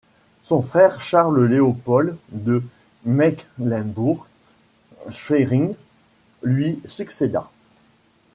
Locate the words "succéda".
6.85-7.51